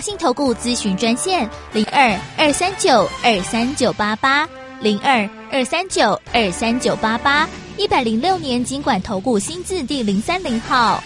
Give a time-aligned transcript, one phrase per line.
[0.00, 4.48] 信投顾咨询专线零二二三九二三九八八
[4.80, 11.02] 零二二三九二三九八八一百零六年经管投顾新字第零三零号。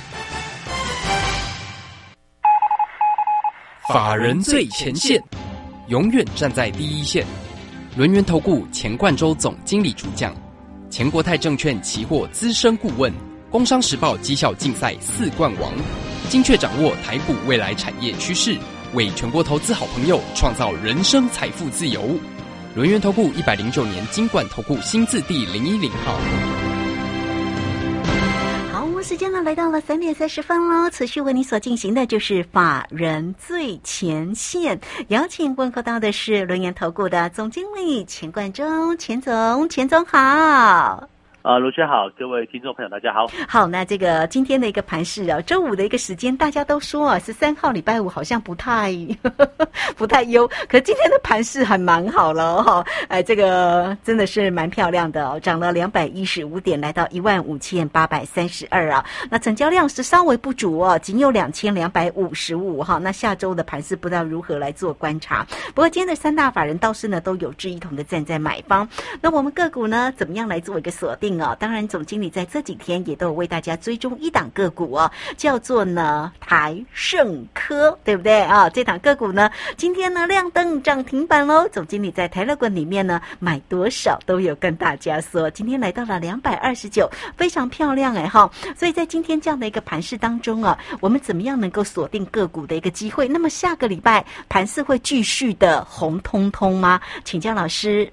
[3.92, 5.22] 法人最前线，
[5.88, 7.24] 永远站在第一线。
[7.96, 10.34] 轮源投顾钱冠洲总经理主讲，
[10.90, 13.12] 钱国泰证券期货资深顾问，
[13.50, 15.72] 工商时报绩效竞赛四冠王，
[16.30, 18.56] 精确掌握台股未来产业趋势。
[18.94, 22.00] 为全国投资好朋友创造人生财富自由，
[22.76, 26.16] 轮源投顾一百零九年金管投顾新字第零一零号。
[28.72, 41.08] 好，时间呢来到了三点三十分喽，持续为你所进行的就是法人最前线，邀请问候到的是轮源投顾的总经理钱冠中，钱总，钱总好。
[41.44, 43.26] 啊，卢轩好，各位听众朋友，大家好。
[43.46, 48.90] 好，那这个今天的一个盘市啊，周五的一个时间，大家都说啊，十三号礼拜五好像不太
[49.94, 52.82] 不太优，可今天的盘市还蛮好了哈。
[53.08, 59.04] 哎，这个真的是蛮漂亮的哦，涨了两百一十五点，来到一万五千八百三十二啊。
[59.28, 62.96] 那成交量是稍微不足哦，仅有两千两百五十五哈。
[62.96, 65.46] 那下周的盘市不知道如何来做观察。
[65.74, 68.88] 不过今天的三大法人倒是呢都有志一同的站在买方。
[69.20, 71.33] 那我们个股呢，怎么样来做一个锁定？
[71.40, 78.68] 啊，当然，总经理在这几天也都有为大家追踪一档个股哦，叫做呢台盛科，对不对啊？
[78.70, 81.68] 这档个股呢，今天呢亮灯涨停板喽。
[81.68, 88.50] 总经理在台乐馆里面呢买多少都有跟大家说，今天来到了两百二十九，非常漂亮哎哈。
[88.76, 93.28] 所以在今天这样的一个盘势当中啊，我们怎么样能够锁定个股的一个机会？
[93.28, 97.00] 那么下个礼拜盘势会继续的红彤彤吗？
[97.24, 98.10] 请教老师。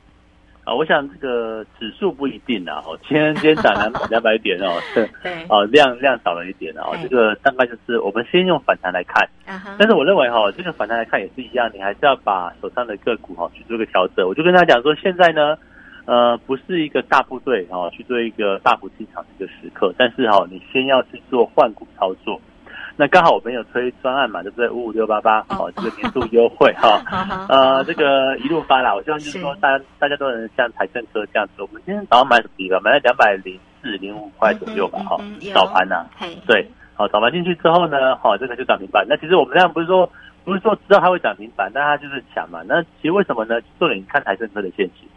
[0.72, 2.82] 啊，我想这个指数不一定啊。
[2.86, 5.04] 哦，今天今天涨两两百点哦，对
[5.50, 6.92] 啊，量量少了一点啊。
[7.04, 9.28] 这个大概就是我们先用反弹来看，
[9.78, 14.26] 但是我认为哈，这个反弹来看也是一样，你还是要把手上的个股哈去做个调整。
[14.26, 15.58] 我就跟他讲说，现在呢，
[16.06, 22.40] 呃，不是一个大部队哈去做一个大幅进场的一个时刻，但是哈，你先要去做换股操作。
[23.02, 24.70] 那刚好我们有推专案嘛，对不对？
[24.70, 27.02] 五五六八八，哦，这个年度优惠哈，
[27.50, 28.94] 呃，这个一路发啦。
[28.94, 31.64] 我希望就是说，大家大家都能像财政车这样子。
[31.64, 32.80] 我们今天早上买什么地方？
[32.84, 35.18] 买了两百零四零五块左右吧，哈，
[35.52, 36.06] 早盘呐，
[36.46, 36.64] 对，
[36.94, 39.04] 好，早盘进去之后呢，好，这个就涨停板。
[39.10, 40.08] 那其实我们这样不是说
[40.44, 42.62] 不是说知道它会涨停板，但它就是强嘛。
[42.68, 43.60] 那其实为什么呢？
[43.80, 45.10] 重点看台政车的现形，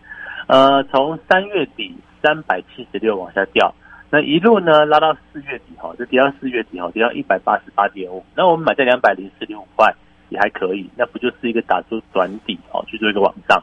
[0.46, 3.74] 呃，从三月底三百七十六往下掉。
[4.14, 8.24] 那一路呢拉到四月底哈，就跌到四月底哈，跌到一百八十八点五。
[8.36, 9.92] 那我们买在两百零四点五块
[10.28, 13.60] 也还可以，那不就是一个打出短底哦，去做一个往上。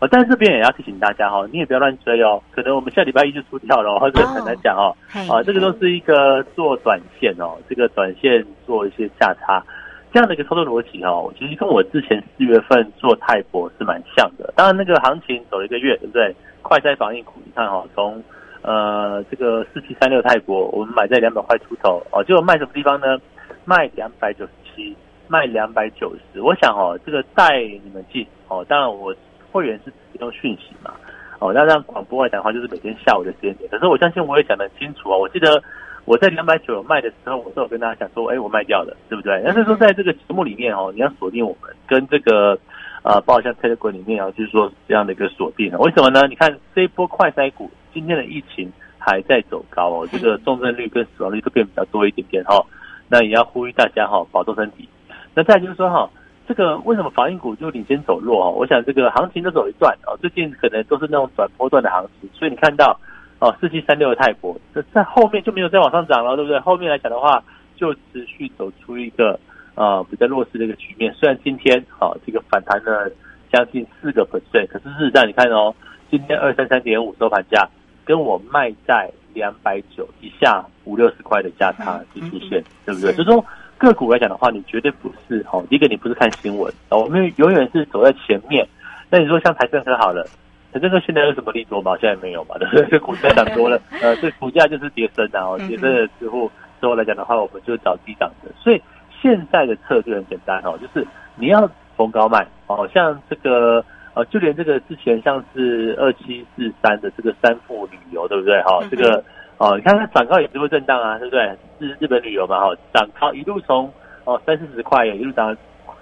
[0.00, 4.90] 哦，但是这边也要提醒大家哈，你也不要乱追哦，可能我们下礼拜一就出掉了，或者很难讲哦。
[5.32, 9.64] 啊，这个都是一个做短线哦，这个短线做一些价差
[10.12, 14.52] 这样的一个操作逻辑哦，其实跟我之前四月份做泰博是蛮像的。
[14.56, 16.34] 当然那个行情走了一个月，对不对？
[16.62, 18.22] 快筛防疫股，你看哈，从
[18.62, 23.18] 呃，这个四七三六泰国，我们买在两百块出头哦，就卖什么地方呢？
[23.64, 24.96] 卖两百九十七，
[25.26, 26.40] 卖两百九十。
[26.40, 29.12] 我想哦，这个带你们进哦，当然我
[29.50, 30.92] 会员是提供讯息嘛，
[31.40, 33.68] 哦，那让广播来讲的话，就是每天下午的时间点。
[33.68, 35.60] 可是我相信我也讲得很清楚啊，我记得
[36.04, 39.42] 我在两百九卖的时候，我都有跟大家讲说，哎，我卖掉了，对不对？
[39.44, 42.56] 但是说在这个节目里面哦，你要锁定我们跟这个
[43.02, 45.76] 呃，包括像 Telegram 里面啊，就是说这样的一个锁定。
[45.78, 46.28] 为什么呢？
[46.28, 47.68] 你看这一波快筛股。
[47.92, 52.64] 今天的疫情还在走高哦，这个重症率跟死亡率都变比较多一点点哈。
[53.08, 54.88] 那也要呼吁大家哈，保重身体。
[55.34, 56.08] 那再就是说哈，
[56.48, 58.50] 这个为什么防疫股就领先走弱哈？
[58.50, 62.98] 我想这个行情都走一段哦，最近可能都是那种短波段的行情，所以你看到
[63.38, 66.58] 哦，四七三六的泰国，这在后面就没有再往上涨了，对不对？
[66.60, 67.42] 后面来讲的话，
[67.76, 69.38] 就持续走出一个
[69.74, 71.12] 呃比较弱势的一个局面。
[71.14, 73.10] 虽然今天哦这个反弹了
[73.52, 75.74] 将近四个 percent，可是事实上你看哦，
[76.10, 77.68] 今天二三三点五收盘价。
[78.04, 83.12] 跟我卖在两百九以下五六十块的价差就出现，对不对？
[83.14, 83.44] 就说
[83.78, 85.64] 个股来讲的话，你绝对不是哦。
[85.70, 88.66] 第一个，你不是看新闻我们永远是走在前面。
[89.10, 90.26] 那你说像台政科好了，
[90.72, 91.96] 台政科现在有什么利多吗？
[92.00, 92.86] 现在没有嘛，对不对？
[92.90, 95.56] 这股价涨多了， 呃，这股价就是跌升啊。
[95.68, 96.50] 跌升的之后，
[96.80, 98.50] 之后来讲的话，我们就找低档的。
[98.58, 98.82] 所以
[99.20, 101.06] 现在的策略很简单哦，就是
[101.36, 103.84] 你要逢高卖哦，像这个。
[104.14, 108.60] 呃，就连这个之前像是二七四三的这个三富旅游，对不对？
[108.62, 109.24] 哈，这个
[109.56, 111.56] 哦，你看它涨高也是会震荡啊，对不对？
[111.78, 113.90] 日日本旅游嘛，哈，涨高一路从
[114.24, 115.56] 哦三四十块，一路涨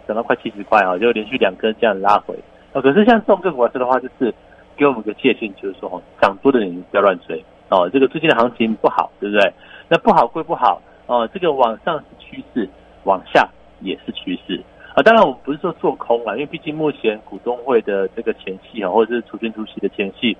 [0.09, 2.35] 涨到快七十块啊，就连续两根这样拉回。
[2.73, 4.35] 哦，可是像这种个股来说的话，就是
[4.77, 7.89] 给我们个戒心，就是说哦，涨多的人不要乱追哦。
[7.93, 9.53] 这个最近的行情不好，对不对？
[9.89, 12.69] 那不好归不好哦，这个往上是趋势，
[13.05, 13.49] 往下
[13.81, 14.61] 也是趋势。
[15.01, 20.37] 啊，当然我们不是说做空啊，因为毕竟目前股东会的这个前戏啊，或者是除权除息的前戏，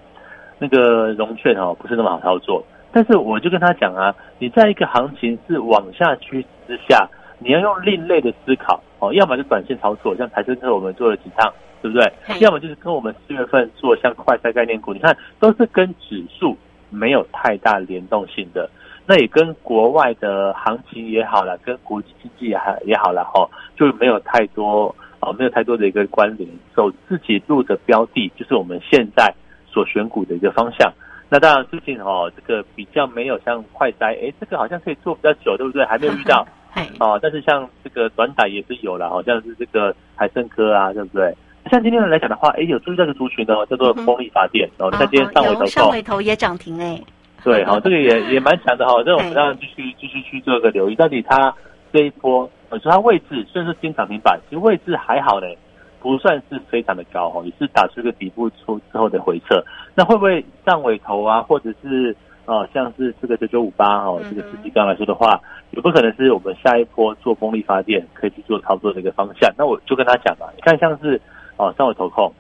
[0.59, 2.63] 那个融券哦不是那么好操作。
[2.93, 7.09] 但是我就跟他讲啊，你在一个行情是往下趋势之下，
[7.39, 12.13] 你要用另类的思考哦，要么就短线操作，像台升车我们做了几趟，对不对？
[12.41, 16.55] 要么就是跟我们四月份做像快赛概念股，你看都是跟指数
[16.91, 18.69] 没有太大联动性的，
[19.11, 23.45] 那也跟国外的行情也好了，跟国际经济也好也好了哈，
[23.77, 26.49] 就没有太多啊，没有太多的一个关联。
[26.77, 29.35] 走自己路的标的，就是我们现在
[29.67, 30.93] 所选股的一个方向。
[31.29, 35.85] 那当然，最近哦，这个比较没有像快哉，哎，这个好像可以做比较久，对不对？
[35.87, 36.47] 还没有遇到，
[37.01, 41.35] 哦，但是像这个短打也是有了，好像是这个海参科啊，对不对？
[41.69, 47.01] 像今天来讲的话，哎，有注意这个族群的，叫做风力发电，哦，看今天上尾头，上尾头也涨停哎，
[47.45, 51.55] 对，好，这个也也蛮强的哈，这我们当然继续继续去做一个留意，到底它
[51.93, 55.57] 这一波，我说它位置虽然是新涨停板，其实位置还好嘞。
[56.03, 59.63] 不算是非常的高哈，也是打出一个底部出之后的回撤。
[59.95, 62.17] 那会不会上尾头啊，或者是
[62.47, 65.39] 呃，像是这个九九五八哦，这个四季钢来说的话，
[65.73, 69.53] 有不可能是我们下一波做风力发电可以去做操作的一个方向？
[69.59, 71.21] 那我就跟他讲嘛，你看像是
[71.59, 72.33] 哦上尾头控，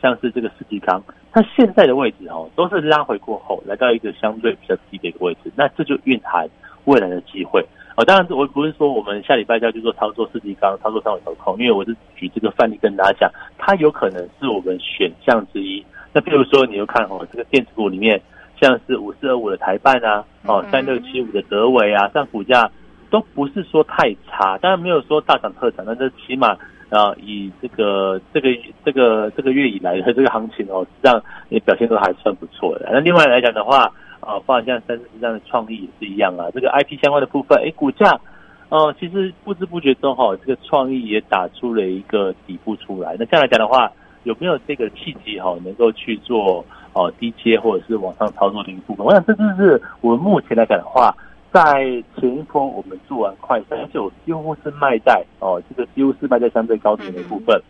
[0.00, 0.98] 像是这个四季钢，
[1.32, 6.46] 它现在的位置哦，都是拉回过后来到一个相对比较低的一个位置，那这就蕴含
[6.84, 7.64] 未来的机会。
[7.96, 15.84] 哦，当然，我不是说我们下礼拜就要去做操作四季钢、操作上尾头控，因为我是举这个范例跟大家讲，它有可能是我们选项之一。
[16.12, 18.20] 那比如说，你又看哦，这个电子股里面，
[18.60, 22.70] 像是五四二五的台办啊，哦三六七五的德维啊，像股价
[23.10, 26.56] 都不是说太差，当然没有说大涨特涨，但是起码
[26.92, 28.48] 啊，以这个这个
[28.84, 32.86] 这个这个月以来的这个行情哦，实际上也表现都还算不错的。
[32.92, 33.84] 那另外来讲的话，
[34.20, 36.48] 啊，包括像三十这样的创意也是一样啊。
[36.52, 38.20] 这个 IP 相关的部分，哎，股价，
[38.68, 43.16] 哦，其实不知不觉中哈，这个创意也打出了一个底部出来。
[43.18, 43.90] 那这样来讲的话，
[44.24, 46.62] 有没有这个契机哈，能够去做
[46.92, 49.06] 哦低阶或者是往上操作的一部分？
[49.06, 51.16] 我想这就是我们目前来讲的话，
[51.52, 57.60] 在前一波我们做完快三九，几乎是卖在哦，这个几乎是卖在相对高点的部分。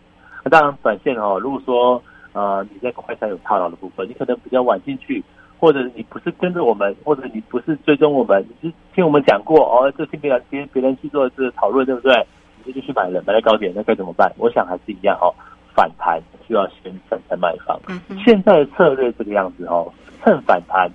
[0.43, 2.01] 那当然短线哦，如果说
[2.31, 5.23] 呃你在快三有套牢的部分，你可能比较晚进去。
[5.59, 12.13] 或者你不是跟着我们，或者你不是追踪我们，你是听我们讲过哦，就听别人别别人去做这个讨论，对不对？
[12.65, 14.29] 你就去买了，买在高点，那该怎么办？
[14.37, 15.31] 我想还是一样哦，
[15.75, 17.79] 反弹需要先反弹卖方。
[18.23, 19.91] 现在的策略这个样子哦，
[20.23, 20.89] 趁反弹，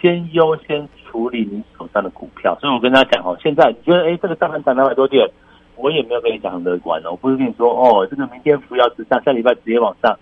[0.00, 2.56] 先优先处理你手上的股票。
[2.60, 5.28] 所以我跟他讲哦，现在你觉得哎，这个大盘涨两百多点，
[5.76, 10.16] 我也没有跟你讲很乐观哦，我不是跟你说哦，这个明天扶摇直上，下礼拜直接往上。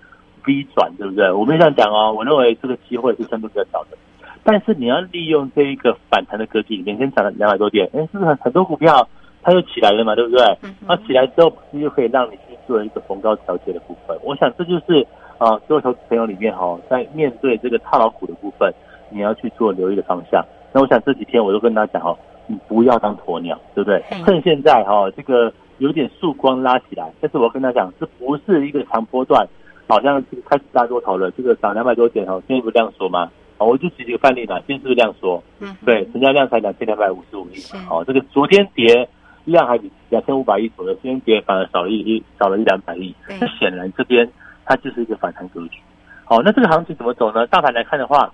[0.45, 1.29] B 转对不对？
[1.33, 2.13] 我没这样讲哦。
[2.17, 3.99] 我认为这个机会是相对比较少的，
[4.45, 9.09] 但是你要利用这一个反弹的格局，每天涨了两百多点，哎，是不是很很多股票
[9.43, 10.15] 它又起来了嘛？
[10.15, 10.57] 对不对？
[10.87, 14.17] 那起来之后，不是就可以让你去做一个逢高调节的部分？
[14.23, 15.07] 我想这就是
[15.39, 18.73] 啊，所有投资朋友里面哈，在面对这个套牢股的部分，
[19.11, 20.45] 你要去做留意的方向。
[20.73, 22.17] 那我想这几天我都跟大家讲哈，
[22.47, 24.03] 你不要当鸵鸟，对不对？
[24.25, 29.47] 趁现在哈，这个有点曙光拉起来，但是我跟他讲，这不是一个长波段。
[29.89, 33.31] 好像这个开始大多头了，这个涨两百多点哦，今天不量缩吗？
[33.59, 35.41] 哦，我就举几个范例吧，今天是不是量缩？
[35.61, 37.55] 嗯，对，成交量才两千两百五十五亿。
[37.89, 39.09] 哦，这个昨天跌
[39.53, 43.15] 量还比两千五百亿左右，今天跌反而少了一一少了一两百亿。
[43.41, 44.29] 那显然这边
[44.65, 45.79] 它就是一个反弹格局。
[46.25, 47.47] 好，那这个行情怎么走呢？
[47.47, 48.33] 大盘来看的话，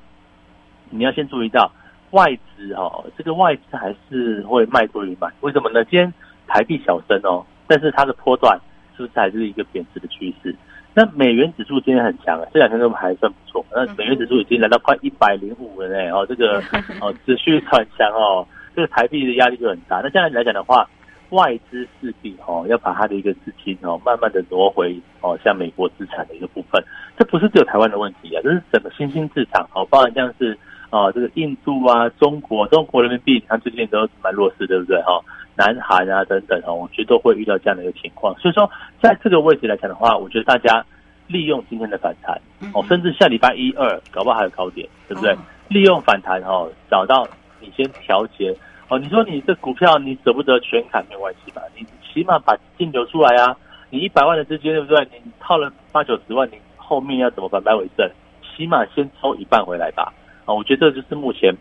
[0.91, 1.71] 你要先注意到
[2.13, 5.85] 外资哦，这个外资还是会卖多于买，为什么呢？
[5.85, 6.13] 今天
[6.47, 8.59] 台币小升哦，但是它的波段
[8.97, 10.55] 是不是还是一个贬值的趋势？
[10.95, 13.65] 那美元指数今天很强啊，这两天都还算不错。
[13.71, 16.63] 那美元指数已经来到快一百零五了呢，哦，这个
[17.01, 20.01] 哦持续转强哦，这个台币的压力就很大。
[20.03, 20.89] 那这样来讲的话，
[21.33, 26.83] 外资势必哦要把它的一个资金哦慢慢的挪回哦像美国资产的一个部分。
[27.17, 30.59] 这不是只有台湾的问题啊，这是整个新兴市场哦，包含像是
[30.91, 35.21] 哦这个印度啊、中国、中国人民币，它最近都蛮弱势，对不对哈？
[35.55, 38.69] 南韩啊等等哦，我觉得都会遇到这样的一个情况，所以说
[39.03, 40.85] 在这个位置来讲的话，我觉得大家
[41.27, 42.41] 利用今天的反弹
[42.75, 45.37] 哦，甚至下礼拜一二搞不好还有高点，对不对？
[45.69, 47.27] 利用反弹哦，找到
[47.61, 48.55] 你先调节
[48.93, 48.99] 哦。
[48.99, 51.63] 你说你这股票你舍不得全砍没关系吧？
[51.77, 53.57] 你起码把资金流出来啊！
[53.91, 55.07] 你一百万的资金对不对？
[55.13, 58.09] 你套了八九十万，你后面要怎么反败为胜？
[58.57, 60.13] 起码先抽一半回来吧！
[60.45, 61.55] 啊，我觉得这就是目前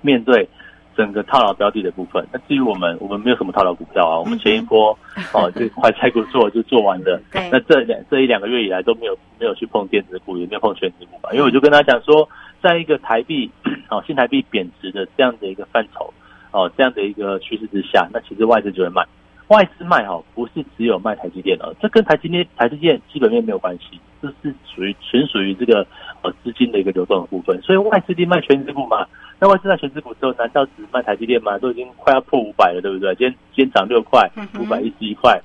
[0.00, 0.48] 面对。
[0.96, 4.18] 整个套牢标的的部分，那至于我们，我们没有什么套牢股票啊。
[4.18, 4.90] 我们前一波
[5.32, 7.22] 哦，就快拆股做就做完的。
[7.52, 11.30] 那这两这一两个月以来都没有没有去碰电子股，也没有碰全职股吧。
[11.32, 12.28] 因为我就跟他讲说，
[12.60, 13.48] 在一个台币
[13.90, 16.12] 哦新台币贬值的这样的一个范畴
[16.52, 19.04] 哦这样的一个趋势之下，那其实外资就会卖。
[19.48, 25.86] 外资卖哈，不是只有卖台积电哦，这跟台积电台积电基本面没有关系，这是属于纯属于这个
[26.20, 27.58] 呃资金的一个流动的部分。
[27.62, 29.06] 所以外资定卖全资股嘛，
[29.40, 31.56] 那外资卖全资股之后，难道只卖台积电吗？
[31.58, 33.14] 都已经快要破五百了，对不对？
[33.14, 35.40] 今天今天涨六块，五百一十一块，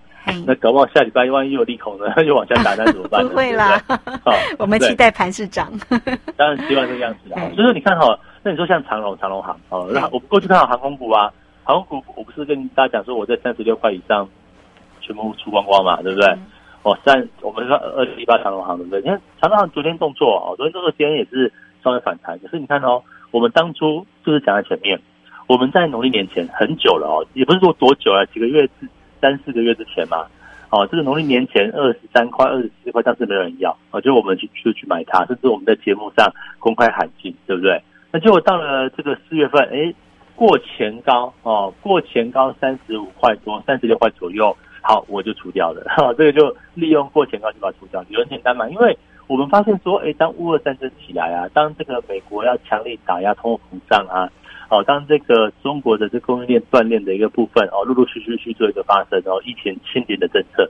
[0.45, 3.23] 那搞不好下礼拜万一有利空呢， 又往下打，那怎么办？
[3.27, 3.81] 不会啦，
[4.25, 5.71] 好， 我们期待盘市涨。
[6.35, 7.39] 当然希望这个样子啦。
[7.55, 11.31] 所以说你看哈，那你说像长隆长隆行哦，那我过去看好航空股啊。
[11.65, 14.27] 航空股，我不是跟大家讲说我在三十六块以上
[14.99, 16.27] 全部出光光嘛，对不对？
[16.81, 18.99] 哦，三，我们说二零一八长隆行，对不对？
[18.99, 21.49] 你看长隆行昨天动作哦，昨天动作今天也是
[21.81, 24.99] 稍微反弹，可是你看哦，我们当初就是讲在前面，
[25.47, 28.69] 我们在农历年前很久了哦，也不是说多久啊，几个月
[29.21, 30.27] 三四个月之前嘛，
[30.69, 37.81] 哦，这个农历年前二十三块、二十四块，但是没有人要，哦，就我们去就去买它，甚至我们在节目上公开喊进，对不对？
[38.13, 39.93] 那结果到了这个四月份，哎。
[40.35, 45.83] 过前高哦，过前高三十五块多，三十六块左右，好，我就除掉了。
[45.95, 48.67] 哈，这个就利用过前高就把它除掉，有很简单嘛。
[48.67, 54.27] 因为我们发现说，哎，当乌俄战争起来啊，当这个美国要强力打压通货膨胀啊，
[54.71, 60.67] 哦，当这个中国的这供应链断裂的一个部分哦，陆陆续续去做一个发生，然后疫情清零的政策，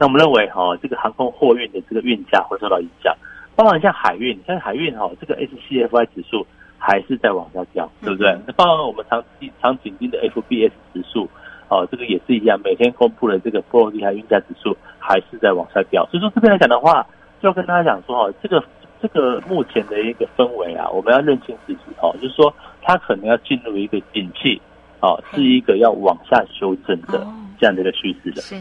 [0.00, 3.16] 那我们认为哈，这个航空货运的这个运价会受到影响，
[3.54, 6.44] 包括像海运，像海运哈，这个 SCFI 指数。
[6.78, 8.36] 还是在往下掉，对不对？
[8.46, 11.28] 那包括我们长期长紧盯的 FBS 指数，
[11.68, 16.06] 哦，这个也是一样，每天公布的这个波罗的海运价指数还是在往下掉。
[16.10, 17.06] 所以说这边来讲的话，
[17.40, 18.62] 就要跟大家讲说，哦，这个
[19.00, 22.52] 这个目前的一个氛围啊，我们要认清自己，哦，就是说
[22.82, 24.60] 它可能要进入一个景气，
[25.00, 27.26] 哦，是一个要往下修正的
[27.58, 28.42] 这样的一个趋势的。
[28.42, 28.54] 是，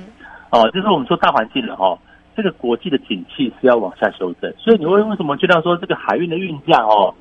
[0.52, 1.98] 哦，就是我们说大环境了，哦，
[2.36, 7.14] 这个国际的景气是要往下修正，所以你会为什么觉得说这个海运的运价，哦？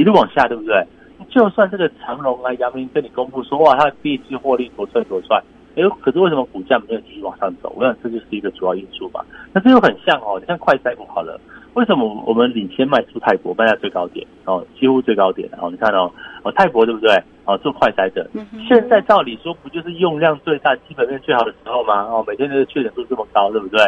[0.00, 0.82] 一路往下，对不对？
[1.28, 5.38] 就算这个长隆啊、阳明跟你公布说哇，它第一季获利多赚多赚，
[5.76, 7.70] 哎，可是为什么股价没有继续往上走？
[7.76, 9.22] 我想这就是一个主要因素吧。
[9.52, 11.38] 那这又很像哦，你像快筛股好了，
[11.74, 15.68] 为什么我们领先卖出泰国卖在最高点哦，几乎最高点哦？
[15.70, 16.10] 你看哦，
[16.42, 17.14] 哦泰国对不对？
[17.44, 18.26] 哦做快筛的，
[18.66, 22.04] 现在照理说不就是用量最大、基本面最好的时候吗？
[22.04, 23.78] 哦，每天的确诊数这么高，对不对？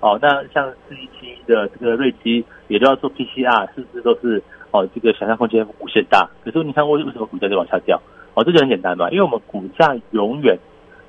[0.00, 4.42] 哦，那像四一七的这个瑞基也都要做 PCR，是不是都是？
[4.72, 8.00] 哦，这个想象空间无限大，可是你看为为什么股价就往下掉？
[8.34, 10.56] 哦，这就很简单嘛，因为我们股价永远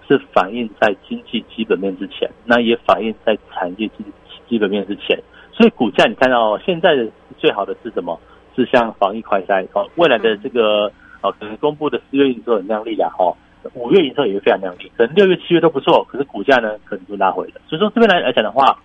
[0.08, 4.04] 是反映在经济基本面之前，那也反映在产业基
[4.50, 5.18] 基本面之前，
[5.54, 8.20] 所以股价你看到现在的最好的是什么？
[8.54, 10.92] 是像防疫快筛哦，未来的这个
[11.22, 13.34] 哦，可能公布的四月营收很亮丽啦，哈，
[13.76, 17.62] 五月营收也会非常亮丽，可能六月七月都不错，可是股价呢可能就拉回了。
[17.70, 18.78] 所以说这边来来讲的话，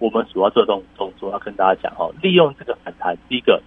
[0.00, 3.62] 我们主要做动动作要跟大家讲哦，利用这个反弹，第一个。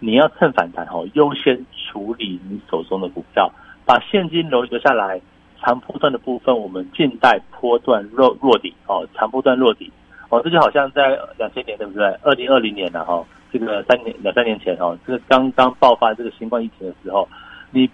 [0.00, 3.50] 你要趁反弹哦，优先处理你手中的股票，
[3.84, 5.20] 把现金流留下来。
[5.60, 9.90] 长波段的部分，我们静待波段落落底哦，长波段落底
[10.28, 12.06] 哦，这就好像在两千年对不对？
[12.22, 17.28] 二零二零年了哈，这个三年两三年前哦，这个刚刚爆发这个新冠疫情的时候，
[17.72, 17.90] 你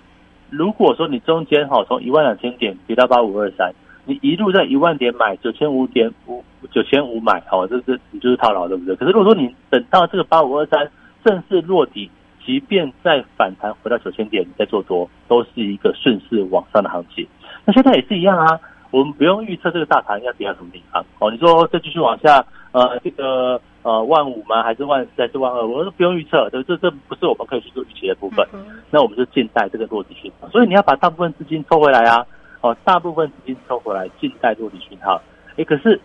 [0.51, 3.73] 如果说你中间哈从一万两千点跌到八五二三，
[4.05, 8.95] 你一路在一万点买九千五点五九千五买哦，这这你就是套牢对不对？
[8.97, 10.87] 可是如果说你等到这个八五二三。
[11.25, 12.11] 正式落底，
[12.45, 17.27] 即便再反弹回到九千点，再做多，都是一个顺势往上的行情。
[17.65, 21.31] 那现在也是一样啊，我们不用预测这个大盘要跌到什么地方哦。
[21.31, 24.63] 你说再继续往下，呃，这个呃万五吗？
[24.63, 25.23] 还是万四？
[25.23, 25.67] 还是万二？
[25.67, 28.47] 我说不用预测，这这这不是我们可以去做预期的部分。
[28.91, 30.49] 那我们就静待这个落底讯号。
[30.51, 32.27] 所以你要把大部分资金抽回来啊，
[32.61, 35.21] 哦，大部分资金抽回来，静待落底讯号。
[35.57, 35.99] 哎，可是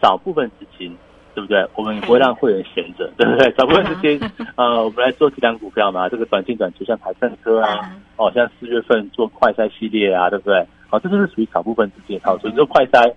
[0.00, 0.96] 少部分资金。
[1.34, 1.66] 对不对？
[1.74, 3.50] 我们不会让会员闲着，对不对？
[3.56, 4.20] 找不到时间，
[4.56, 6.08] 呃，我们来做几档股票嘛。
[6.08, 10.58] 这个短进短出，像台盛科啊，哦，像四月份做快筛系列啊，对不对？
[10.90, 12.36] 哦，这就是属于少部分资金的套。
[12.38, 13.12] 所以说快筛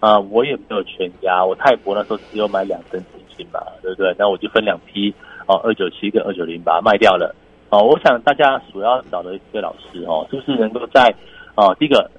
[0.00, 1.44] 啊，我也没有全压。
[1.44, 4.14] 我泰博那时候只有买两根资金嘛，对不对？
[4.18, 5.14] 那我就分两批，
[5.46, 7.34] 哦，二九七跟二九零把它卖掉了。
[7.68, 11.14] 哦，我想大家主要找的一些老师哦，是不是能够在
[11.54, 12.10] 哦，第一个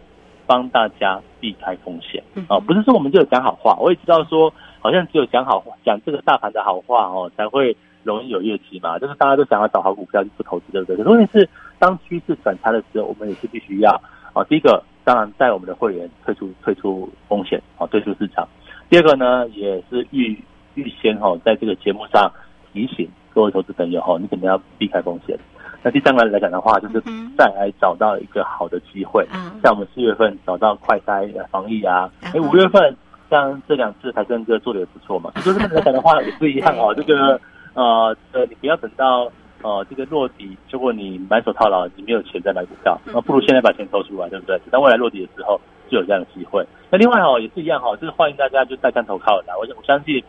[0.45, 2.59] 帮大家避开风险啊？
[2.59, 4.53] 不是说我们就有讲好话，我也知道说。
[4.79, 8.97] 好像只有讲好话，讲这个大盘的好话哦，才会容易有业绩嘛。
[8.97, 10.95] 就是大家都想要找好股票去做投资，对不对？
[10.95, 13.91] 可是问题是，当趋势转差的时候，我们也是必须要
[14.33, 14.43] 啊。
[14.45, 18.47] 第一个，当然带我们的会员退出退出风险啊，退出市场。
[18.89, 20.41] 第二个呢，也是预
[20.75, 22.31] 预先哈，在这个节目上
[22.71, 25.37] 提醒各位投资朋友哈，你肯定要避开风险。
[25.83, 27.01] 那第三个来讲的话，就是
[27.37, 32.95] 再来找到一个好的机会，嗯像我们四月份找到快筛防疫啊，哎，五月份。
[33.29, 36.93] 像这两次台政哥做的也不错嘛，就是来讲的话也是一样哦。
[36.97, 37.39] 这个
[37.73, 39.31] 呃呃，你不要等到
[39.61, 44.57] 呃这个落底，结果你满手套牢，你没有钱再买股票，那不如现在把钱抽出来，对不对？
[44.59, 45.59] 等到未来落底的时候，
[45.89, 46.65] 就有这样的机会。
[46.89, 49.53] 那另外哦，也是一样哈，就是欢迎大家就带枪投靠的。
[49.59, 50.23] 我我相信，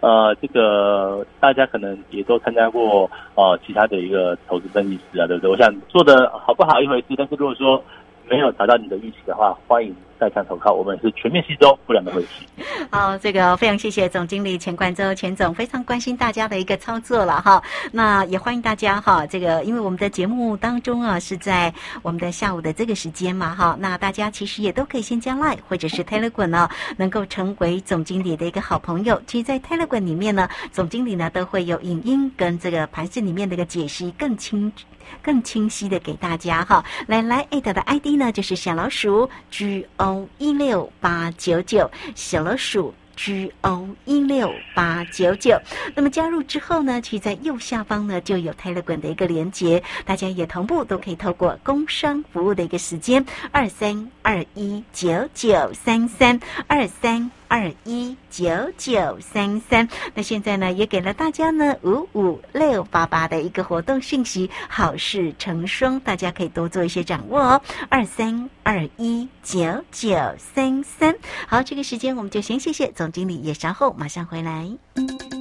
[0.00, 5.50] 呃，这个大家可能也都参加过呃其他的一个投资分析师啊，对不对？
[5.50, 7.82] 我想做的好不好一回事，但是如果说
[8.28, 9.94] 没有达到你的预期的话，欢迎。
[10.18, 12.46] 再看投靠，我们是全面吸收不良的问题。
[12.90, 17.62] 好，这个非常谢谢总经理钱冠洲钱总，非常关心大家的一个操作了哈。
[17.92, 29.20] 那也欢迎大家哈，这个因为我们的节目当中啊是在我们的下午的这个时间嘛哈，那大家其实也都可以先加 Line 或者是 Telegram 呢，能够成为总经理的一个好朋友。
[29.26, 34.86] 其实，在 Telegram 里面呢，总经理呢都会有影音跟这个盘市里面的一个解析更清楚。
[35.22, 45.58] 更清晰的给大家哈，来来艾特的 ID 呢就是小老鼠 G O 一六八九九，小老鼠 G O 一六八九九。
[45.94, 57.30] 那么加入之后呢，其实在右下方呢就有泰勒管的一个连接，大家也同步都可以透过工商服务的一个时间二三二一九九三三二三。
[57.48, 67.62] 二一九九三三，那现在呢也给了大家呢五五六八八的一个活动讯息，好事成双，大家可以多做一些掌握哦。
[67.88, 71.14] 二三二一九九三三，
[71.46, 74.68] 好，这个时间我们就先谢谢总经理，也稍后马上回来。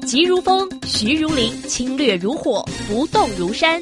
[0.06, 3.82] 急如风，徐如林，侵略如火，不动如山。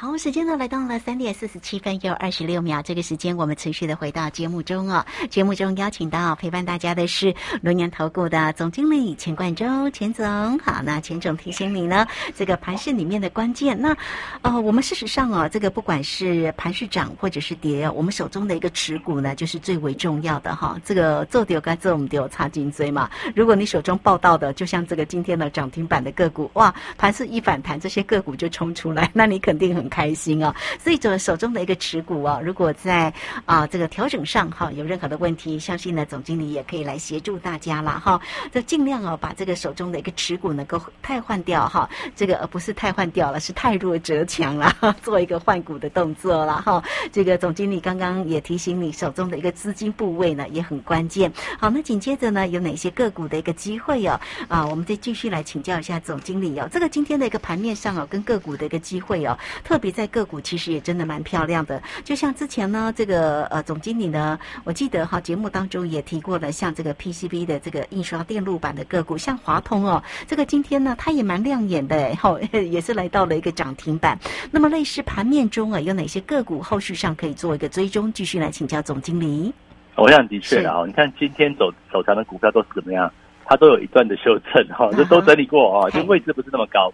[0.00, 2.80] 好，时间呢来到了三点四十七分又二十六秒。
[2.82, 5.04] 这个时间我们持续的回到节目中哦。
[5.28, 10.56] 节目中邀请到陪伴大家的是龙年投顾的总经理钱冠洲钱总。
[10.60, 12.06] 好，那钱总提醒你呢，
[12.36, 13.76] 这个盘市里面的关键。
[13.82, 13.96] 那
[14.42, 20.80] 呃，我们事实上哦，这个不管是盘市涨或者是跌，我们手中的一个持股呢，就是最为重要的哈。
[20.84, 23.10] 这个做丢该做我们丢插颈椎嘛。
[23.34, 29.87] 如果你手中报道的，就像这个今天的涨停板的个股，哇，盘市一反弹，这些个股就冲出来，那你肯定很。
[29.88, 30.54] 开心啊！
[30.82, 33.12] 所以，这手中的一个持股啊，如果在
[33.44, 38.20] 啊这个调整上哈有任何的问题，相信呢总经理也可以来协助大家了哈。
[38.52, 44.70] 就尽量哦把这个手中的一个持股能够汰换掉哈，这个而不是汰换掉了，是太弱折强了，
[45.02, 46.82] 做一个换股的动作了哈。
[47.10, 51.32] 这个总经理刚刚也提醒你，手中的一个资金部位呢也很关键。
[51.58, 54.20] 好，那紧接着呢有哪些个股的一个机会哦？
[54.48, 56.68] 啊，我们再继续来请教一下总经理哦。
[56.70, 59.77] 这个今天的一个盘面上哦，跟个股的一个机会哦，特。
[59.78, 74.18] 别在个股其实也真的蛮漂亮的，就像之前呢，这个呃总经理呢，我记得哈节目当中也提过了，像这个 PCB 的这个印刷电路板的个股，像华通哦，这个今天呢它也蛮亮眼的，好 也是来到了一个涨停板。
[74.50, 78.12] 那么类似盘面中啊，有哪些个股后续上可以做一个追踪？
[78.12, 79.52] 继续来请教总经理。
[79.96, 83.10] 我想的确的啊，你看今天走走长的股票都是怎么样？
[83.44, 86.92] 它都有一段的修正哈，这都整理过啊，就位置不是那么高。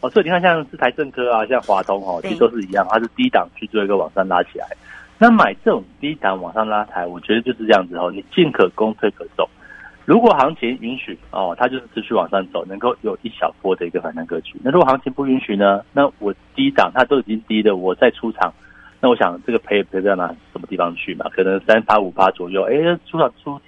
[0.00, 4.66] 哦，所以你看，像是台政科啊，像华通哦，其实都是一样，它是低档去做一个往上拉起来。
[5.18, 9.48] 那买这种低档往上拉抬，我觉得就是这样子哦，你进可攻，退可守。
[10.04, 14.58] 如果行情允许哦，它就是持续往上走，能够有一小波的一个反弹格局。
[14.62, 15.82] 那如果行情不允许呢？
[15.92, 18.54] 那我低档它都已经低的，我再出场，
[19.00, 21.26] 那我想这个赔也赔不到哪什么地方去嘛？
[21.34, 23.60] 可能三八五八左右，哎，出场出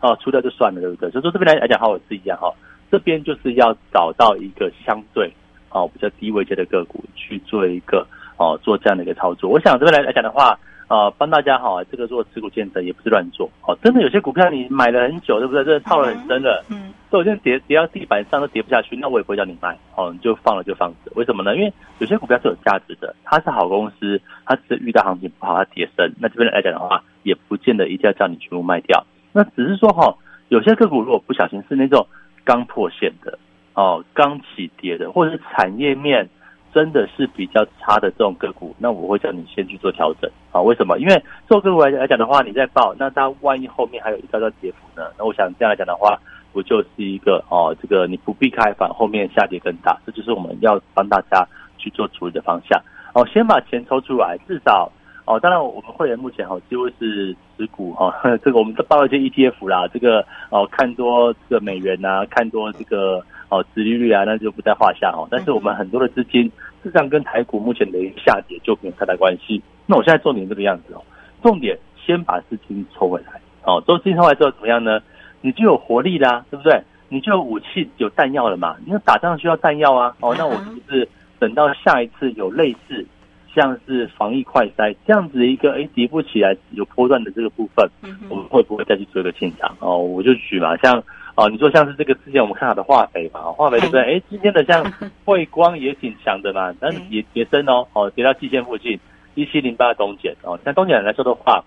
[0.00, 1.10] 哦出掉就算了，对不对？
[1.10, 2.50] 所以说这边来来讲哈，我是一样哈，
[2.90, 5.30] 这边就是要找到一个相对。
[5.72, 8.06] 哦，比较低位阶的个股去做一个
[8.36, 9.50] 哦，做这样的一个操作。
[9.50, 10.58] 我想这边来来讲的话，
[10.88, 13.76] 呃，帮大家哈，这个做持股见证也不是乱做哦。
[13.82, 15.64] 真的有些股票你买了很久，对不对？
[15.64, 21.12] 这套了很深的，嗯，都已经跌跌到地板上都跌不下去，那我也不会叫你卖哦，你就放了就放着。
[21.14, 21.56] 为什么呢？
[21.56, 26.12] 因为有些股票是有价值的，它是好公司，它只是遇到行情不好它跌深。
[26.20, 29.02] 那这边来讲的话，也不见得一定要叫你全部卖掉。
[29.32, 30.14] 那只是说哈，
[30.48, 32.06] 有些个股如果不小心是那种
[32.44, 33.38] 刚破线的。
[33.74, 36.28] 哦刚起跌的，或者是产业面
[36.72, 40.60] 真的是比较差的这种个股，那我会叫你先去做调整啊。
[40.60, 40.98] 为什么？
[40.98, 45.08] 因为做个股来来讲的话，你在报，那它万一后面还有一道道跌幅呢？
[45.18, 46.18] 那我想这样来讲的话，
[46.52, 52.80] 不就是一个哦，这个你不避开，反后面下跌更大，这就是我们要帮大家去做处理的方向。
[53.14, 54.90] 哦，先把钱抽出来，至少
[55.26, 58.10] 哦，当然我们会员目前哦几乎是持股哈，
[58.42, 65.28] 这个我们都报一些 ETF 啦，这个哦看多这个美元呐，看多这个哦殖利率啊，那就不在话下哦。
[65.30, 66.44] 但是我们很多的资金，
[66.82, 69.62] 事实上跟台股目前的一个下跌就没有太大关系。
[69.84, 71.04] 那我现在重点这个样子哦，
[71.42, 75.00] 重点先把资金抽回来哦，抽资金抽回来之后怎么样呢？
[75.42, 76.80] 你就有活力啦，对不对？
[77.08, 78.76] 你就有武器有弹药了嘛？
[78.86, 81.06] 因为打仗需要弹药啊，哦，那我是不是？
[81.38, 83.04] 等到下一次有类似
[83.52, 87.86] 像是防疫快筛这样子一个哎跌不起来有波段的这个部分，
[88.30, 89.76] 我们会不会再去做一个进场？
[89.80, 91.02] 哦，我就举嘛，像
[91.34, 94.02] 哦你说像是这个之前我们看好的化肥嘛，化肥对不对？
[94.02, 94.84] 哎，今天的像
[95.24, 98.98] 汇光也挺强的嘛，但是也跌升哦，哦跌到季线附近
[99.34, 101.64] 一七零八东碱哦，像东碱来说的话，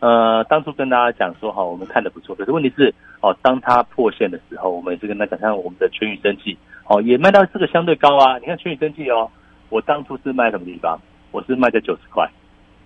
[0.00, 6.56] 呃，当初跟大家讲说哈，我们看的不错，可是问题是哦，当它破线的时候，我们也是跟他讲，像我们的全宇生气。
[6.90, 8.38] 哦，也卖到这个相对高啊！
[8.38, 9.30] 你看全宇生气哦，
[9.68, 10.98] 我当初是卖什么地方？
[11.32, 12.26] 我是卖在九十块，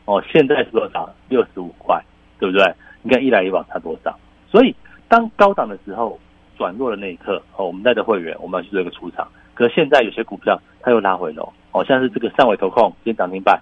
[0.06, 1.08] 哦，现在是多少？
[1.28, 2.02] 六十五块，
[2.40, 2.64] 对不对？
[3.02, 4.18] 你看一来一往差多少？
[4.50, 4.74] 所以
[5.12, 6.18] 当高档的时候
[6.56, 9.28] 转弱的那一刻，哦，我们带着会员我们要去做一个出场。
[9.52, 13.60] 可是现在有些股票它又拉回了，哦，像是这个上尾投控今天涨停板，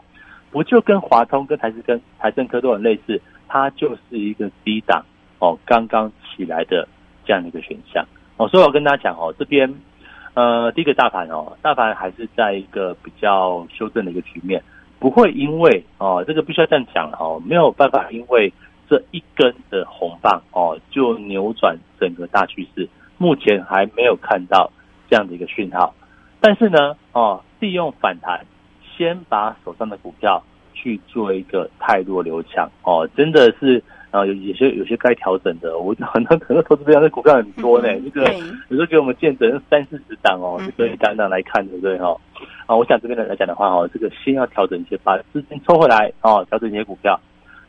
[0.52, 3.20] 不就跟华通、跟台资、跟台政科都很类似？
[3.48, 5.04] 它就是一个低档
[5.40, 6.86] 哦，刚刚起来的
[7.24, 8.46] 这样的一个选项哦。
[8.46, 9.74] 所以我跟大家讲哦，这边。
[10.34, 14.62] 呃，第一个大盘哦，大盘还是在一个比较修正的一个局面，
[15.00, 18.50] 不会因为哦，这个必须要这样讲哦，没有办法因为
[18.90, 22.86] 这一根的红棒哦，就扭转整个大趋势。
[23.16, 24.70] 目前还没有看到
[25.08, 25.94] 这样的一个讯号，
[26.40, 28.44] 但是呢，哦，利用反弹，
[28.96, 30.42] 先把手上的股票
[30.74, 33.82] 去做一个太弱留强哦，真的是。
[34.10, 38.24] 啊，有有些有些该调整的，我很多很多投资者的股票很多呢，这个
[38.68, 42.08] 有时候给我们见证三四十档哦，这个单档来看，对不对哈？
[42.66, 47.20] 啊，我想这边来讲的话哦，这个先要调整一些，把资金抽回来哦，调整一些股票。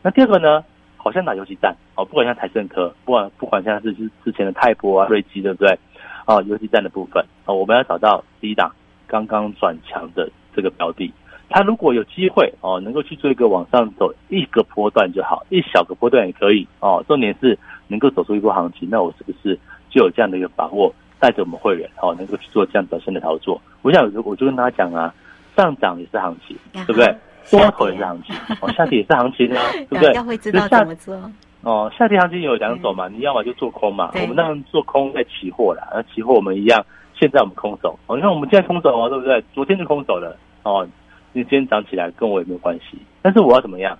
[0.01, 0.63] 那第二个呢，
[1.01, 5.77] 好像打游击战哦，不管像台盛科，不管不管像是之之前的泰博啊、瑞基，对不对？
[6.25, 8.71] 啊，游击战的部分啊，我们要找到第一档
[9.07, 11.11] 刚刚转强的这个标的。
[11.49, 17.03] 它如果有机会哦，能够去做一个往上走一个波段就好，一小个波段也可以哦。
[17.07, 19.57] 重点是能够走出一波行情，那我是不是
[19.89, 23.59] 就有这样的一个把握，带着我们会员哦，能够去做这样短线的操作？
[23.81, 25.13] 我想，我就跟大家讲啊，
[25.57, 27.13] 上涨也是行情，对不对？
[27.49, 30.13] 多头也是行情，哦， 下跌也是行情啊，对不对？
[30.13, 31.15] 要会知道怎么做
[31.63, 31.91] 哦。
[31.97, 36.85] 下跌行情有两种嘛，你要么就做空嘛，我们那样做空在期货啦，那期货我们一样，
[37.19, 39.43] 现在我们空手哦，你看我们现在空手哦，对不对？
[39.53, 40.87] 昨天就空手了哦。
[41.33, 43.97] 你今天涨起来跟我也没有关系，但是我要怎么样？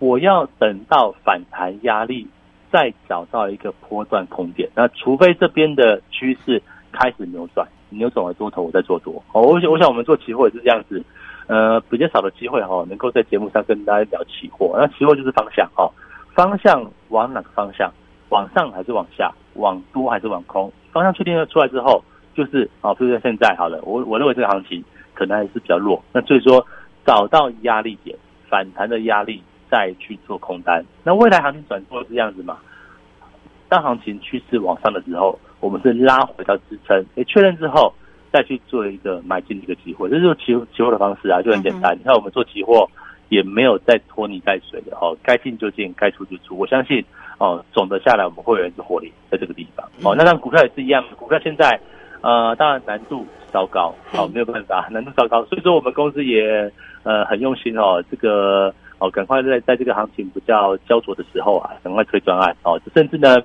[0.00, 2.28] 我要等到反弹压力，
[2.70, 4.68] 再找到一个波段空点。
[4.74, 9.14] 那除非这边的趋势开始扭转，扭转为多头，我再做多。
[9.32, 11.02] 哦，我想，我想我们做期货也是这样子。
[11.46, 14.74] 呃，比较少的机会哈，能够在节目上跟大家聊期货。
[14.78, 15.90] 那期货就是方向哦，
[16.34, 17.92] 方向往哪个方向？
[18.30, 19.32] 往上还是往下？
[19.54, 20.72] 往多还是往空？
[20.92, 22.02] 方向确定了出来之后，
[22.34, 24.84] 就是哦，比如说现在好了，我我认为这个行情。
[25.16, 26.66] 可能还是比较弱，那所以说
[27.06, 30.84] 找到压力点反弹的压力，再去做空单。
[31.04, 32.58] 那未来行情转弱是这样子嘛？
[33.68, 37.94] 当行情趋势往上的时候，我们是拉回到支撑，诶确认之后
[38.34, 41.96] 再去做一个买进的一个机会，这就是期期货的方式啊，就很简单。
[41.96, 42.90] 你看我们做期货
[43.28, 46.58] 也没有再拖泥带水的哦，该进就进，该出就出。
[46.58, 47.04] 我相信
[47.38, 50.16] 哦，总的下来我们会员是获利在这个地方哦。
[50.16, 51.78] 那像股票也是一样，股票现在。
[52.26, 63.36] 呃，当然难度稍高，好没有办法，难度稍高，所以说我们公司也呃很用心哦，这个哦赶快在在这个行情比较焦灼的时候啊，赶快推专案哦，甚至呢，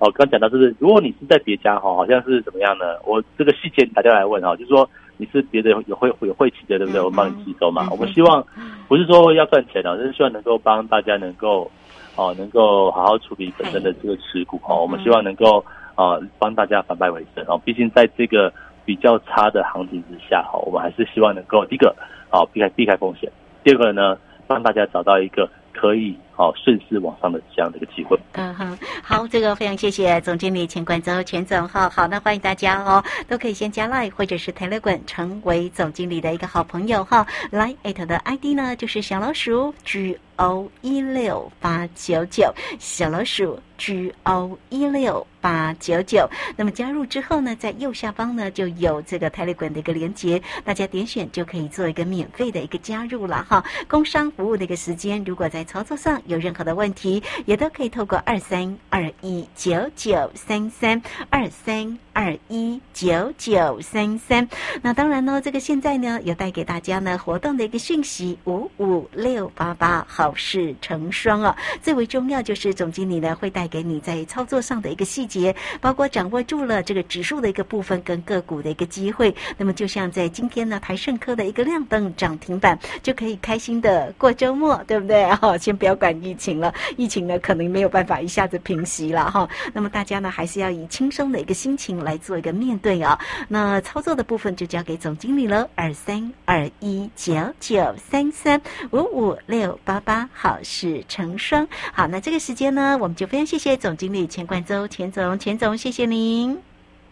[0.00, 2.98] 哦刚讲到就是如果你是在别家哈，好像是怎么样呢？
[3.06, 7.00] 我这个细节大家来问哈，就是说你是别的有会有会企的对不对？
[7.00, 8.44] 我帮你吸收嘛，我们希望
[8.88, 11.70] 不是说要赚钱哦，就是希望能够帮大家能够
[12.16, 15.64] 哦能够好好处理本身的这个持股哦，我们希望能够。
[15.96, 17.60] 啊，帮大家反败为胜哦！
[17.62, 18.50] 毕竟在这个
[18.86, 21.94] 比较差的行情之下，哈，我们还是希望能够第一个，
[22.30, 23.28] 啊，避开避开风险；
[23.62, 28.18] 第二个呢，帮大家找到一个可以好顺势往上的这样的一个机会。
[28.32, 31.86] 嗯哼，好，这个非常谢谢总经理钱冠洲钱总哈。
[31.90, 37.26] 好，那欢迎大家哦，都可以先加 Line 或者是 Telegram 成为总经理的一个好朋友哈。
[37.50, 45.26] 来艾特的 ID 呢就是小老鼠 G O 一六八九九，小老鼠 G O 一六。
[45.42, 53.64] 八九九，那么加入之后呢，在右下方呢就有这个 tele 的一个连接，大家点选就可以做一个免费的一个加入了哈。
[53.88, 64.46] 工商服务的一个时间，如果在操作上有任何的问题，也都可以透过二三二一九九三三二三二一九九三三。
[64.82, 71.56] 那当然呢，这个现在呢有带给大家呢活动的一个讯息，五五六八八好事成双哦。
[71.80, 75.30] 最为重要就是总经理呢会带给你在操作上的一个细。
[75.30, 85.24] 节包括掌握住了这个指数的一个部分跟个股的一个机会，那么就像在今天呢，台盛科的一个亮灯涨停板，就可以开心的过周末，对不对？
[85.36, 89.48] 哈，先不要管疫情了，疫情呢可能没有办法一下子平息了哈。
[89.72, 93.18] 那么大家呢还是要以轻松的一个心情来做一个面对啊。
[93.48, 98.60] 那操作的部分就交给总经理了，二三二一九九三三
[98.90, 101.68] 五五六八八，好事成双。
[101.92, 105.20] 好，那这个时间呢，我们就非常谢谢总经理钱冠洲钱总。
[105.20, 106.58] 总钱总，谢谢您。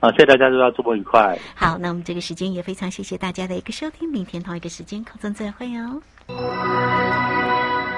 [0.01, 1.39] 好，谢谢大家，祝大家周末愉快。
[1.55, 6.01] 好，那我们这个时间也非常谢谢大家的一个收听，明天同一个时间空中再会哦。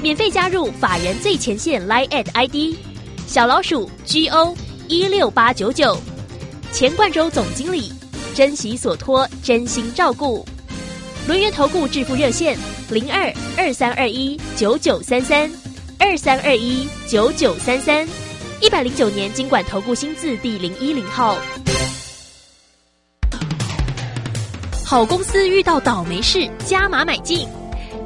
[0.00, 2.76] 免费加入法人最前线 Line at ID
[3.26, 4.56] 小老鼠 GO
[4.86, 5.98] 一六八九九，
[6.72, 7.92] 钱冠洲总经理，
[8.34, 10.46] 珍惜所托，真心照顾。
[11.26, 12.56] 轮源投顾致富热线
[12.90, 15.50] 零二二三二一九九三三。
[15.98, 18.06] 二三二一九九三三，
[18.60, 21.36] 一百零九年经管投顾新字第零一零号。
[24.84, 27.48] 好公司遇到倒霉事，加码买进。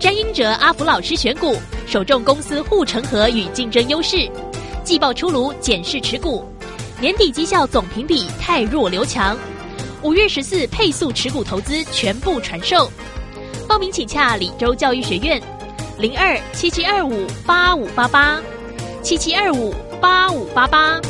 [0.02, 4.28] 詹英哲阿福老师选股，首重公司护城河与竞争优势。
[4.82, 6.44] 季报出炉，检视持股。
[7.00, 9.38] 年底绩效总评比太弱留强。
[10.02, 12.90] 五月十四配速持股投资全部传授。
[13.68, 15.40] 报名请洽李州教育学院。
[15.96, 18.40] 零二七七二五八五八八，
[19.04, 21.00] 七七二五八五八八。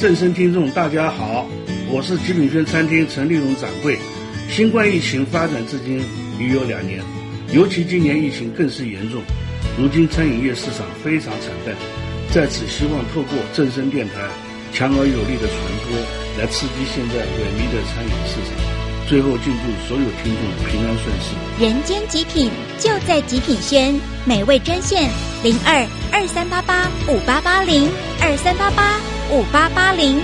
[0.00, 1.46] 正声听众，大家好，
[1.90, 3.98] 我是极品轩餐厅陈立荣掌柜。
[4.48, 6.02] 新冠疫情发展至今
[6.40, 7.02] 已有两年，
[7.52, 9.20] 尤其今年疫情更是严重。
[9.76, 11.76] 如今餐饮业市场非常惨淡，
[12.32, 14.14] 在此希望透过正声电台
[14.72, 15.92] 强而有力的传播，
[16.40, 18.56] 来刺激现在萎靡的餐饮市场。
[19.06, 21.68] 最后，敬祝所有听众平安顺遂。
[21.68, 25.10] 人间极品就在极品轩，美味专线
[25.44, 27.86] 零二二三八八五八八零
[28.22, 28.98] 二三八八
[29.32, 30.20] 五八八零。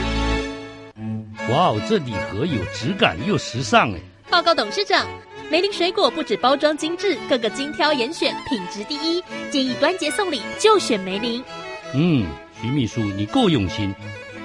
[1.48, 4.00] 哇哦，这礼盒有质感又时尚哎！
[4.28, 5.06] 报告董事长，
[5.48, 9.22] 梅林水果不止包装精致，个个精挑严选，品质第一。
[9.48, 11.40] 建议端节送礼就选梅林。
[11.94, 12.26] 嗯，
[12.60, 13.94] 徐秘书你够用心，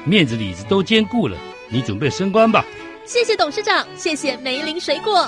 [0.06, 1.36] 面子里子都兼顾了。
[1.68, 2.64] 你准备升官吧。
[3.04, 5.28] 谢谢董事长，谢谢梅林水果。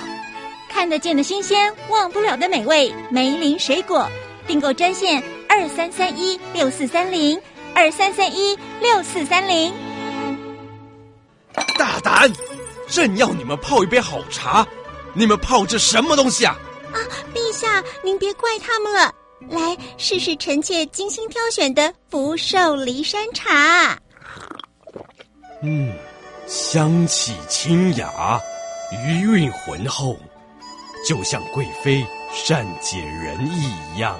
[0.69, 4.07] 看得见的新鲜，忘不了的美味，梅林水果
[4.45, 7.39] 订购专线二三三一六四三零
[7.75, 9.73] 二三三一六四三零。
[11.77, 12.31] 大胆！
[12.87, 14.65] 朕要你们泡一杯好茶，
[15.13, 16.55] 你们泡这什么东西啊？
[16.93, 16.97] 啊，
[17.33, 19.13] 陛下，您别怪他们了。
[19.49, 23.97] 来试试臣妾精心挑选的福寿梨山茶。
[25.61, 25.91] 嗯，
[26.47, 28.39] 香气清雅，
[29.05, 30.15] 余韵浑厚，
[31.07, 34.17] 就像贵妃善解人意一样，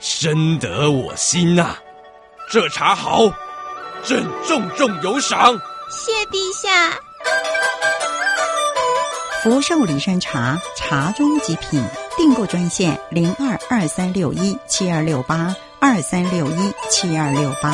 [0.00, 1.76] 深得我心呐。
[2.50, 3.30] 这茶好，
[4.02, 5.52] 朕重重有赏。
[5.90, 6.98] 谢陛下。
[9.42, 11.84] 福寿礼山茶，茶中极品。
[12.16, 17.70] 订购专线零二二三六一七二六八二三六一七二六八。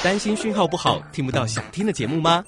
[0.00, 2.44] 担心讯号不好，听不到想听的节目吗？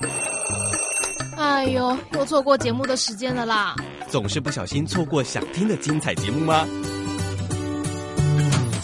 [1.36, 3.74] 哎呦，又错过节目的时间了啦！
[4.08, 6.64] 总是不小心错过想听的精彩节目吗？